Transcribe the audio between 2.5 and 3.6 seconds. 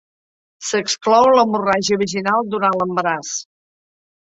durant l'embaràs.